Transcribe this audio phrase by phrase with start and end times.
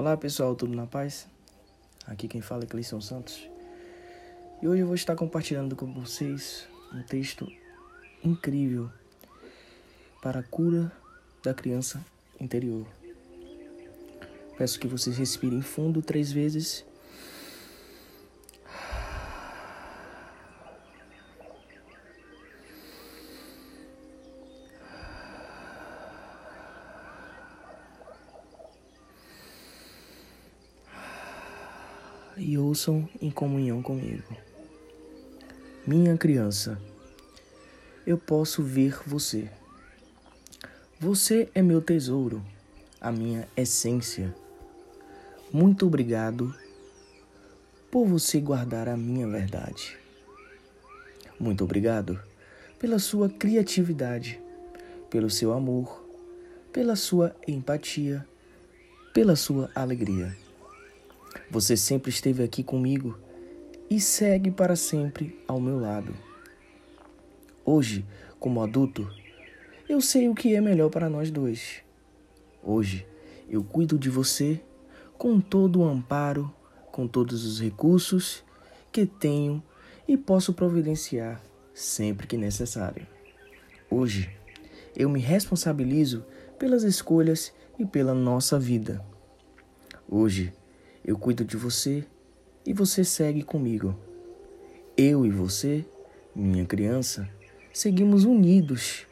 [0.00, 1.26] Olá pessoal, tudo na paz?
[2.06, 3.50] Aqui quem fala é Cleison Santos
[4.62, 7.50] e hoje eu vou estar compartilhando com vocês um texto
[8.22, 8.88] incrível
[10.22, 10.92] para a cura
[11.42, 12.00] da criança
[12.38, 12.86] interior.
[14.56, 16.84] Peço que vocês respirem fundo três vezes
[32.38, 34.36] e ouçam em comunhão comigo.
[35.86, 36.80] Minha criança,
[38.06, 39.50] eu posso ver você.
[41.00, 42.44] Você é meu tesouro,
[43.00, 44.34] a minha essência.
[45.52, 46.54] Muito obrigado
[47.90, 49.96] por você guardar a minha verdade.
[51.38, 52.20] Muito obrigado
[52.78, 54.40] pela sua criatividade,
[55.08, 56.04] pelo seu amor,
[56.72, 58.26] pela sua empatia,
[59.12, 60.36] pela sua alegria.
[61.50, 63.18] Você sempre esteve aqui comigo
[63.90, 66.14] e segue para sempre ao meu lado.
[67.64, 68.04] Hoje,
[68.38, 69.08] como adulto,
[69.88, 71.82] eu sei o que é melhor para nós dois.
[72.62, 73.06] Hoje,
[73.48, 74.60] eu cuido de você
[75.16, 76.52] com todo o amparo,
[76.92, 78.44] com todos os recursos
[78.92, 79.62] que tenho
[80.06, 81.40] e posso providenciar
[81.74, 83.06] sempre que necessário.
[83.90, 84.30] Hoje,
[84.96, 86.24] eu me responsabilizo
[86.58, 89.04] pelas escolhas e pela nossa vida.
[90.08, 90.52] Hoje,
[91.08, 92.04] eu cuido de você
[92.66, 93.98] e você segue comigo.
[94.94, 95.82] Eu e você,
[96.36, 97.26] minha criança,
[97.72, 99.06] seguimos unidos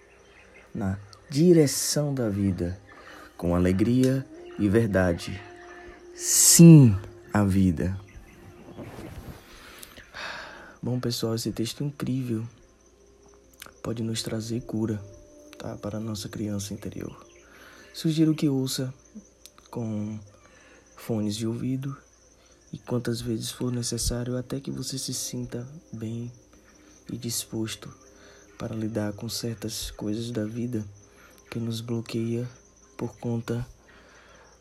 [0.74, 0.98] na
[1.30, 2.78] direção da vida,
[3.34, 4.26] com alegria
[4.58, 5.40] e verdade.
[6.14, 6.94] Sim,
[7.32, 7.98] a vida.
[10.82, 12.46] Bom, pessoal, esse texto incrível
[13.82, 15.02] pode nos trazer cura
[15.56, 17.26] tá, para a nossa criança interior.
[17.94, 18.92] Sugiro que ouça
[19.70, 20.20] com
[21.06, 21.96] fones de ouvido
[22.72, 26.32] e quantas vezes for necessário até que você se sinta bem
[27.08, 27.88] e disposto
[28.58, 30.84] para lidar com certas coisas da vida
[31.48, 32.48] que nos bloqueia
[32.96, 33.64] por conta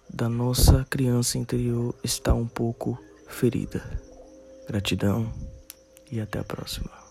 [0.07, 2.95] da nossa criança interior estar um pouco
[3.27, 3.81] ferida.
[4.67, 5.33] Gratidão
[6.11, 7.04] e até a próxima.